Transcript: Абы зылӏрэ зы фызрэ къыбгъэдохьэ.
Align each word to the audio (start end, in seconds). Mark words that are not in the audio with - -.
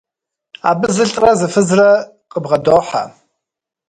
Абы 0.69 0.87
зылӏрэ 0.95 1.31
зы 1.39 1.47
фызрэ 1.53 1.89
къыбгъэдохьэ. 2.31 3.03